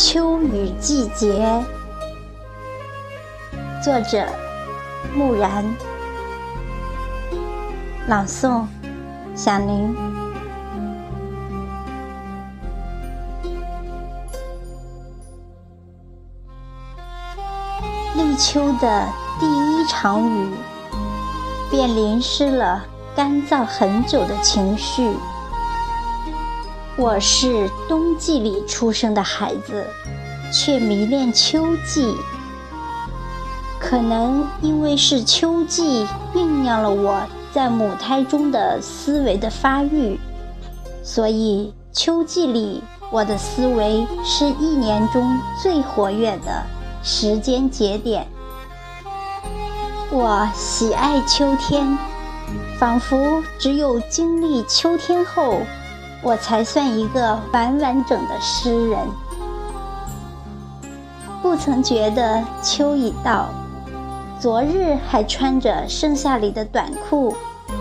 [0.00, 1.60] 秋雨季节。
[3.82, 4.24] 作者：
[5.12, 5.64] 木然。
[8.06, 8.64] 朗诵：
[9.34, 9.96] 响铃。
[18.14, 19.04] 立秋的
[19.40, 20.54] 第一场雨，
[21.72, 22.84] 便淋湿了
[23.16, 25.12] 干燥很久的情绪。
[26.98, 29.86] 我是冬季里出生的孩子，
[30.52, 32.12] 却迷恋秋季。
[33.78, 37.22] 可能因为是秋季酝酿了我
[37.52, 40.18] 在母胎中的思维的发育，
[41.04, 46.66] 所以秋季里我的思维是一年中最活跃的
[47.04, 48.26] 时间节点。
[50.10, 51.96] 我喜爱秋天，
[52.76, 55.60] 仿佛只有经历秋天后。
[56.22, 58.98] 我才算一个完完整的诗人。
[61.40, 63.48] 不曾觉得秋已到，
[64.40, 67.34] 昨日还穿着盛夏里的短裤，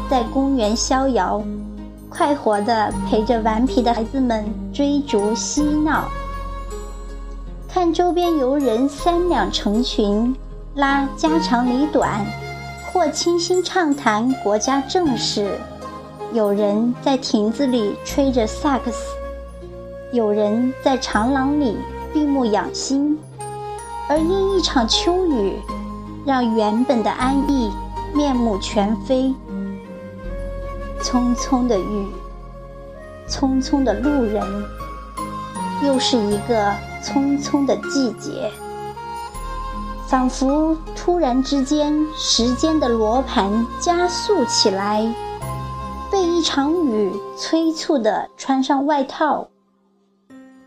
[0.10, 1.42] 在公园逍遥，
[2.10, 6.08] 快活地陪着顽皮的孩子们追逐嬉闹，
[7.68, 10.36] 看周边游人三两成群，
[10.76, 12.26] 拉家长里短，
[12.94, 15.60] 或倾心畅谈国家政事。
[16.38, 19.00] 有人在亭子里吹着萨克斯，
[20.12, 21.76] 有人在长廊里
[22.14, 23.18] 闭目养心，
[24.08, 25.60] 而因一场秋雨，
[26.28, 27.72] 让原本的安逸
[28.14, 29.34] 面目全非。
[31.02, 32.08] 匆匆的雨，
[33.28, 34.44] 匆匆的路人，
[35.84, 36.72] 又是一个
[37.04, 38.52] 匆匆的季节，
[40.06, 45.12] 仿佛突然之间，时间的罗盘加速起来。
[46.10, 49.48] 被一场雨催促的穿上外套，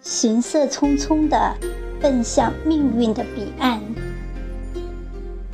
[0.01, 1.56] 行色匆匆地
[2.01, 3.81] 奔向命运的彼岸。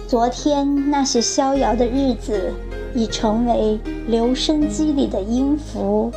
[0.08, 2.52] 昨天那些逍遥的日子，
[2.94, 6.10] 已成为留声机里的音符。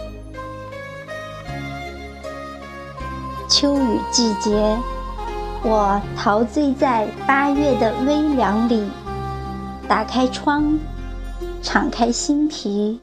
[3.48, 4.78] 秋雨季节，
[5.64, 8.90] 我陶醉在八月的微凉里，
[9.88, 10.80] 打开窗，
[11.62, 13.00] 敞开心脾。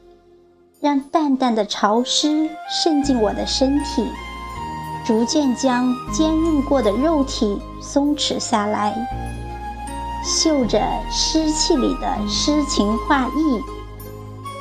[0.79, 4.07] 让淡淡的潮湿渗进我的身体，
[5.03, 8.95] 逐渐将坚韧过的肉体松弛下来。
[10.23, 10.79] 嗅着
[11.09, 13.63] 湿气里的诗情画意，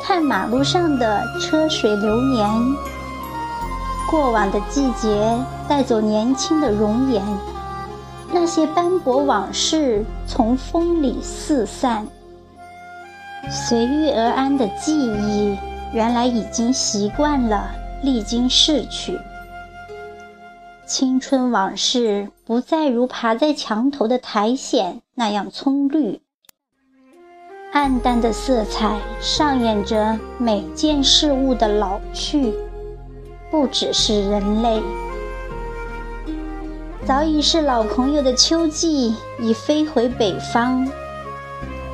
[0.03, 2.49] 看马路上的车水流年。
[4.09, 5.39] 过往的季节
[5.69, 7.23] 带走年轻的容颜，
[8.33, 12.07] 那些斑驳往事从风里四散。
[13.51, 15.59] 随遇而安的记忆。
[15.97, 17.71] 原来已经习惯了
[18.03, 19.19] 历经逝去，
[20.85, 26.21] 青春往事不再如爬在墙头的苔藓那样葱绿，
[27.73, 32.53] 暗淡的色彩上演着每件事物的老去，
[33.51, 34.83] 不只是人类。
[37.07, 40.87] 早已是老朋友的秋季已飞回北方，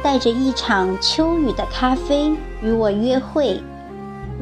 [0.03, 3.63] 带着一场秋雨的咖啡与我约会。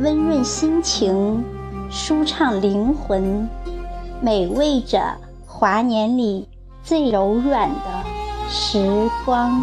[0.03, 1.45] 温润心情，
[1.91, 3.47] 舒畅灵魂，
[4.23, 5.15] 美味着
[5.47, 6.49] 华年里
[6.83, 8.03] 最柔软的
[8.49, 9.61] 时光。